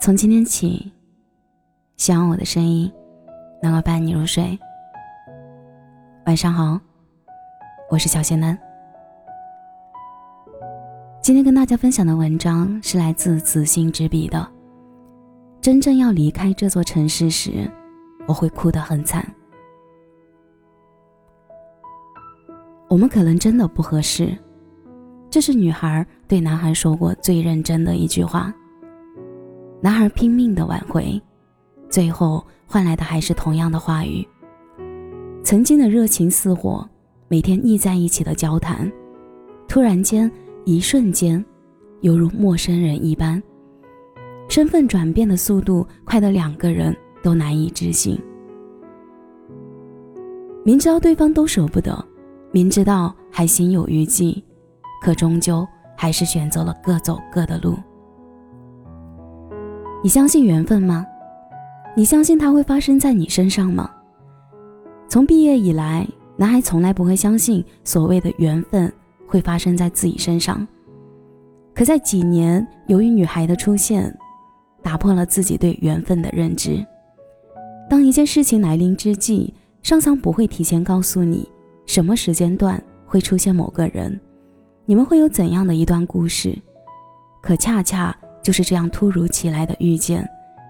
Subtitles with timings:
[0.00, 0.90] 从今天起，
[1.98, 2.90] 希望我的声音
[3.62, 4.58] 能够伴你入睡。
[6.24, 6.80] 晚上好，
[7.90, 8.58] 我是小仙男。
[11.20, 14.50] 今天跟大家分享的文章是来自子心之笔的。
[15.60, 17.70] 真正要离开这座城市时，
[18.26, 19.22] 我会哭得很惨。
[22.88, 24.34] 我们可能真的不合适，
[25.28, 28.50] 这是女孩对男孩说过最认真的一句话。
[29.82, 31.20] 男孩拼命的挽回，
[31.88, 34.26] 最后换来的还是同样的话语。
[35.42, 36.86] 曾经的热情似火，
[37.28, 38.90] 每天腻在一起的交谈，
[39.66, 40.30] 突然间，
[40.66, 41.42] 一瞬间，
[42.02, 43.42] 犹如陌生人一般。
[44.48, 48.20] 身份转变的速度快得两个人都难以置信。
[50.62, 52.04] 明知道对方都舍不得，
[52.52, 54.44] 明知道还心有余悸，
[55.00, 55.66] 可终究
[55.96, 57.78] 还是选择了各走各的路。
[60.02, 61.06] 你相信缘分吗？
[61.94, 63.90] 你相信它会发生在你身上吗？
[65.10, 68.90] 从毕业以来，男孩从来不会相信所谓的缘分
[69.26, 70.66] 会发生在自己身上。
[71.74, 74.16] 可在几年，由于女孩的出现，
[74.82, 76.82] 打破了自己对缘分的认知。
[77.90, 81.46] 当一件事情来临之际，上苍不会提前告诉你
[81.84, 84.18] 什么时间段会出现某个人，
[84.86, 86.56] 你们会有怎样的一段故事，
[87.42, 88.16] 可恰恰。
[88.42, 90.28] 就是这样突如其来的遇见，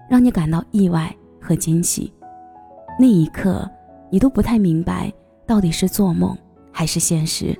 [0.09, 2.13] 让你感到意外和惊喜。
[2.99, 3.69] 那一刻，
[4.09, 5.11] 你都不太明白
[5.45, 6.37] 到底是做梦
[6.71, 7.57] 还是现实。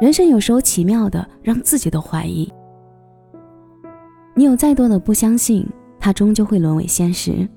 [0.00, 2.52] 人生有时候奇妙的让自己都怀疑。
[4.34, 5.66] 你有再多的不相信，
[5.98, 7.48] 它终究会沦为现实。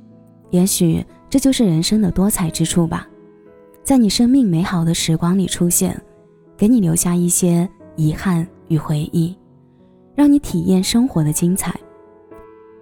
[0.49, 3.07] 也许这就是人生的多彩之处吧，
[3.83, 5.99] 在你生命美好的时光里出现，
[6.57, 9.37] 给你留下一些遗憾与回忆。
[10.15, 11.73] 让你体验生活的精彩。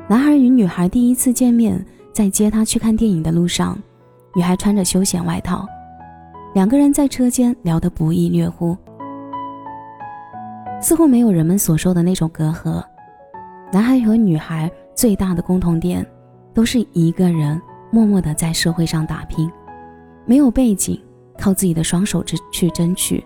[0.07, 3.77] 男孩与女孩第一次见面，在接她去看电影的路上，
[4.35, 5.67] 女孩穿着休闲外套，
[6.53, 8.75] 两个人在车间聊得不亦乐乎，
[10.81, 12.83] 似乎没有人们所说的那种隔阂。
[13.71, 16.03] 男孩和女孩最大的共同点，
[16.53, 17.61] 都是一个人
[17.91, 19.49] 默默地在社会上打拼，
[20.25, 20.99] 没有背景，
[21.37, 23.23] 靠自己的双手之去争取，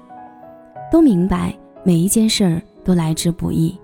[0.92, 3.80] 都明白每一件事儿都来之不易。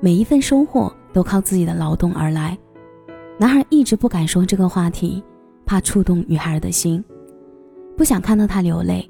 [0.00, 2.56] 每一份收获都靠自己的劳动而来。
[3.38, 5.22] 男孩一直不敢说这个话题，
[5.64, 7.04] 怕触动女孩的心，
[7.96, 9.08] 不想看到她流泪。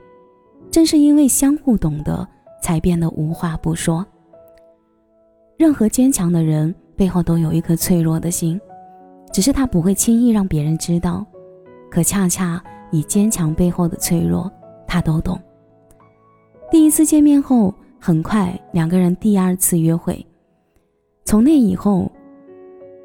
[0.71, 2.27] 正是因为相互懂得，
[2.63, 4.05] 才变得无话不说。
[5.57, 8.61] 任何坚强的人背后都有一颗脆弱的心，
[9.33, 11.25] 只是他不会轻易让别人知道。
[11.91, 14.51] 可恰恰你坚强背后的脆弱，
[14.87, 15.41] 他都懂。
[16.71, 20.25] 第一次见面后，很快两个人第二次约会。
[21.29, 22.11] 从那以后，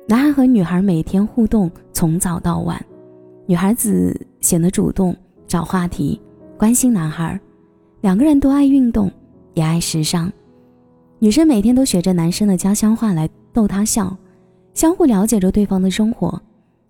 [0.07, 2.81] 男孩和女孩每天互动从早到晚，
[3.45, 5.13] 女孩子显得主动，
[5.45, 6.21] 找话题，
[6.57, 7.37] 关心男孩。
[7.99, 9.11] 两个人都爱运动，
[9.55, 10.31] 也爱时尚。
[11.19, 14.15] 女生每天都学着男生的家乡话来逗他笑，
[14.73, 16.41] 相互了解着对方的生活。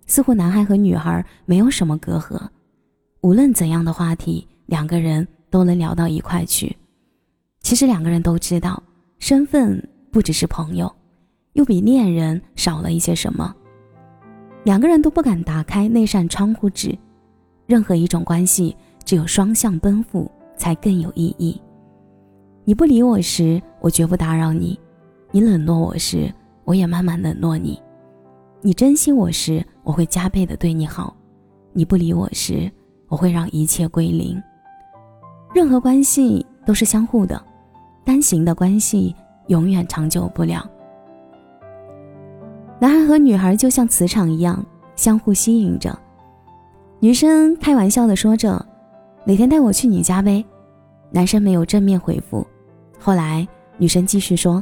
[0.05, 2.39] 似乎男孩和女孩没有什么隔阂，
[3.21, 6.77] 无论怎样的话题，两个人都能聊到一块去。
[7.61, 8.83] 其实两个人都知道，
[9.17, 10.95] 身份不只是朋友。
[11.53, 13.55] 又比恋人少了一些什么？
[14.63, 16.97] 两个人都不敢打开那扇窗户纸。
[17.65, 18.75] 任何一种关系，
[19.05, 21.59] 只有双向奔赴才更有意义。
[22.65, 24.77] 你不理我时，我绝不打扰你；
[25.31, 27.81] 你冷落我时，我也慢慢冷落你。
[28.61, 31.13] 你珍惜我时，我会加倍的对你好；
[31.71, 32.71] 你不理我时，
[33.07, 34.41] 我会让一切归零。
[35.53, 37.41] 任何关系都是相互的，
[38.03, 39.15] 单行的关系
[39.47, 40.67] 永远长久不了。
[42.83, 44.61] 男孩和女孩就像磁场一样，
[44.97, 45.97] 相互吸引着。
[46.99, 48.53] 女生开玩笑的说着
[49.23, 50.43] ：“哪天带我去你家呗。”
[51.09, 52.45] 男生没有正面回复。
[52.99, 53.47] 后来
[53.77, 54.61] 女生继续说：“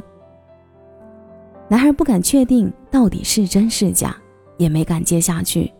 [1.66, 4.16] 男孩不敢确定到底是真是假，
[4.56, 5.72] 也没敢接下去。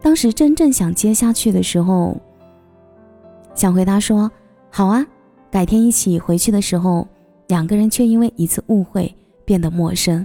[0.00, 2.16] 当时真正想接下去的时候，
[3.56, 4.30] 想回答说
[4.70, 5.04] ：‘好啊，
[5.50, 7.04] 改天一起回去的时候。’
[7.48, 9.12] 两个人却因为一次误会
[9.44, 10.24] 变得陌生。”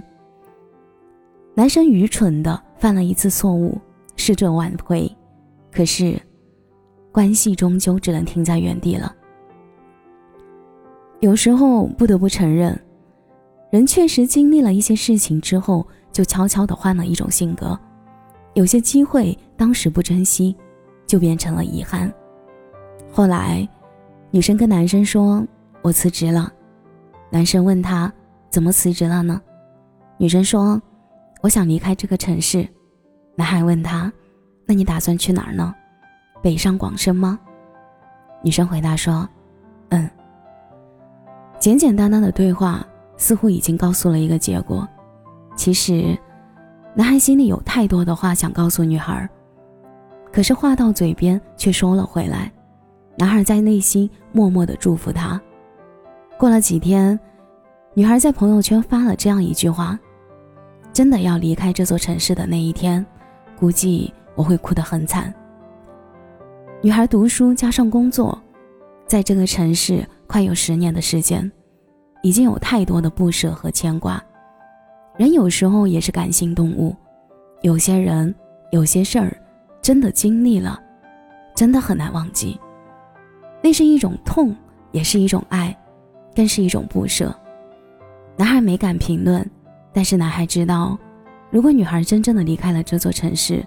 [1.56, 3.80] 男生愚蠢的犯了一次错误，
[4.16, 5.10] 试着挽回，
[5.70, 6.20] 可是，
[7.12, 9.14] 关系终究只能停在原地了。
[11.20, 12.78] 有时候不得不承认，
[13.70, 17.78] 人确实经历了一些事情之后，就悄悄的换了一种性格。
[18.54, 20.56] 有些机会当时不珍惜，
[21.06, 22.12] 就变成了遗憾。
[23.12, 23.66] 后来，
[24.32, 25.46] 女生跟男生说
[25.82, 26.52] ：“我辞职了。”
[27.30, 28.12] 男生问她
[28.50, 29.40] ：“怎么辞职了呢？”
[30.18, 30.80] 女生说
[31.44, 32.66] ：“我想离开这个城市。”
[33.36, 34.10] 男孩问她
[34.64, 35.74] ：“那你打算去哪儿呢？
[36.42, 37.38] 北上广深吗？”
[38.42, 39.28] 女生回答说
[39.90, 40.08] ：“嗯。”
[41.60, 42.82] 简简单单的对话
[43.18, 44.88] 似乎已经告诉了一个结果。
[45.54, 46.18] 其实，
[46.94, 49.28] 男孩心里有太多的话想告诉女孩，
[50.32, 52.50] 可是话到嘴边却收了回来。
[53.16, 55.40] 男孩在内心默默的祝福她。
[56.38, 57.18] 过了几天，
[57.94, 59.98] 女孩在朋友圈发了这样一句话
[60.94, 63.04] ：“真的要离开这座城市的那一天，
[63.58, 65.34] 估计我会哭得很惨。”
[66.80, 68.40] 女孩读书加上工作，
[69.06, 71.50] 在这个城市快有十年的时间，
[72.22, 74.22] 已经有太多的不舍和牵挂。
[75.18, 76.94] 人有时候也是感性动物，
[77.62, 78.34] 有些人、
[78.70, 79.36] 有些事儿，
[79.82, 80.80] 真的经历了，
[81.54, 82.58] 真的很难忘记。
[83.60, 84.54] 那是一种痛，
[84.92, 85.76] 也是一种爱。
[86.36, 87.32] 更是一种不舍。
[88.36, 89.48] 男孩没敢评论，
[89.94, 90.98] 但是男孩知道，
[91.50, 93.64] 如果女孩真正的离开了这座城市，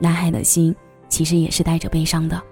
[0.00, 0.74] 男孩的心
[1.08, 2.42] 其实也是带着悲伤的。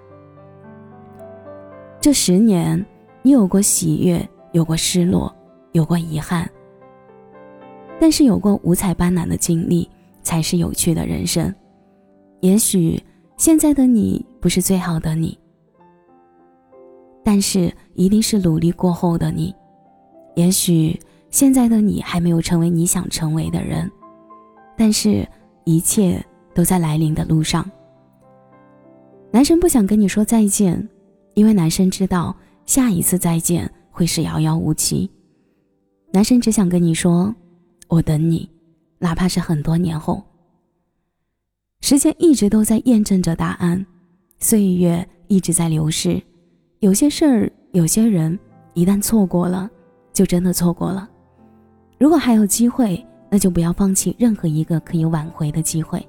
[1.99, 2.83] 这十年，
[3.21, 5.35] 你有过喜悦，有过失落，
[5.73, 6.49] 有过遗憾，
[7.99, 9.89] 但是有过五彩斑斓的经历，
[10.23, 11.53] 才是有趣的人生。
[12.39, 12.97] 也许
[13.35, 15.37] 现在的你不是最好的你。
[17.21, 19.53] 但是一定是努力过后的你，
[20.35, 20.97] 也许
[21.29, 23.89] 现在的你还没有成为你想成为的人，
[24.75, 25.27] 但是
[25.63, 26.23] 一切
[26.53, 27.69] 都在来临的路上。
[29.31, 30.89] 男生不想跟你说再见，
[31.35, 32.35] 因为男生知道
[32.65, 35.09] 下一次再见会是遥遥无期。
[36.11, 37.33] 男生只想跟你说，
[37.87, 38.49] 我等你，
[38.97, 40.23] 哪怕是很多年后。
[41.81, 43.85] 时间一直都在验证着答案，
[44.39, 46.19] 岁月一直在流逝。
[46.79, 48.37] 有些事儿，有些人，
[48.73, 49.69] 一旦错过了，
[50.11, 51.07] 就真的错过了。
[51.99, 56.03] 如果还有机会，那就不要放弃任何一个可以挽回的机会。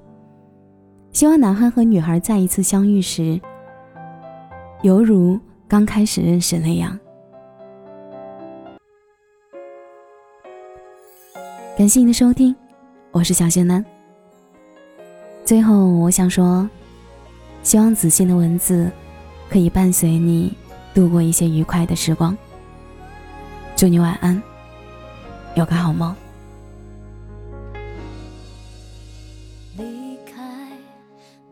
[1.11, 3.37] 希望男孩和女孩再一次相遇时，
[4.83, 6.97] 犹如刚开始认识那样。
[11.77, 12.55] 感谢你的收听，
[13.11, 13.83] 我是小仙男。
[15.43, 16.69] 最后，我想说，
[17.63, 18.89] 希望子欣的文字
[19.49, 20.55] 可以伴随你。
[20.93, 22.37] 度过一些愉快的时光。
[23.77, 24.41] 祝你晚安，
[25.55, 26.15] 有个好梦。
[29.77, 30.69] 离开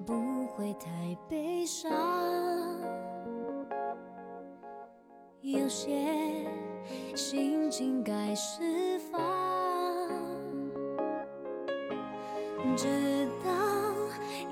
[0.06, 0.90] 不会太
[1.28, 1.92] 悲伤，
[5.42, 5.92] 有些
[7.14, 9.20] 心情该释放，
[12.78, 13.52] 直到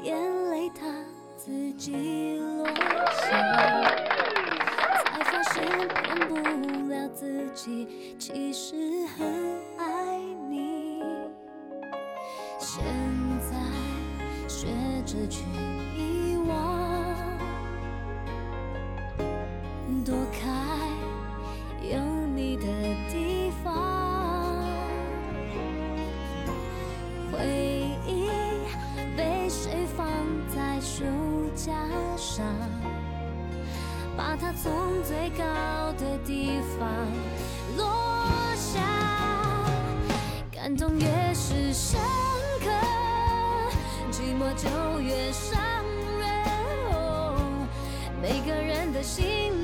[0.04, 0.16] 眼
[0.50, 0.88] 泪它
[1.38, 3.78] 自己落下。
[5.54, 6.36] 骗不
[7.10, 8.76] 自己，其实
[9.18, 9.28] 很
[9.78, 10.18] 爱
[10.50, 11.02] 你。
[12.60, 12.84] 现
[13.40, 13.56] 在
[14.48, 14.68] 学
[15.06, 15.44] 着去
[15.96, 17.16] 遗忘，
[20.04, 20.48] 躲开
[21.82, 22.00] 有
[22.36, 22.66] 你的
[23.10, 24.66] 地方。
[27.32, 27.38] 回
[28.06, 28.30] 忆
[29.16, 30.08] 被谁放
[30.54, 31.04] 在书
[31.56, 31.74] 架
[32.18, 32.46] 上？
[34.40, 35.44] 它从最高
[35.94, 36.88] 的地方
[37.76, 38.80] 落下，
[40.52, 42.00] 感动越是深
[42.60, 42.70] 刻，
[44.12, 45.60] 寂寞就越伤
[46.20, 46.28] 人。
[48.22, 49.57] 每个人的心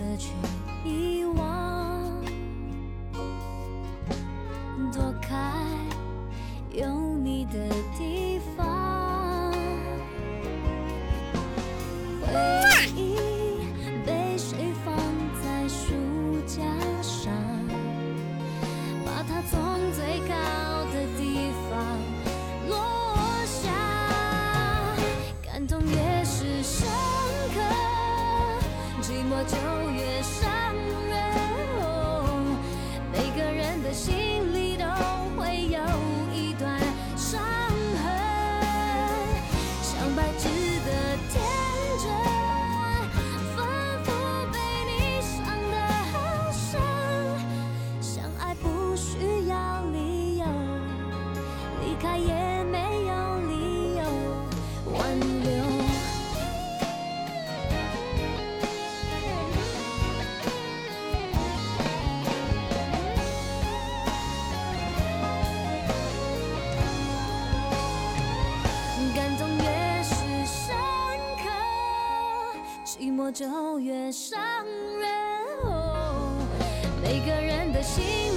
[0.00, 0.59] 失去。
[52.00, 54.02] 开也没有理由
[54.92, 55.50] 挽留，
[69.14, 70.14] 感动越是
[70.46, 70.74] 深
[71.36, 71.44] 刻，
[72.82, 74.40] 寂寞就越伤
[74.98, 75.06] 人。
[75.64, 76.32] 哦，
[77.02, 78.29] 每个人的心。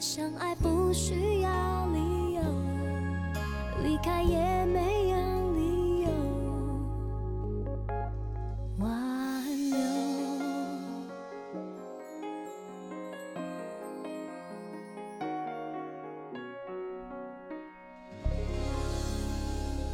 [0.00, 2.40] 相爱不需要理由
[3.82, 4.38] 离开也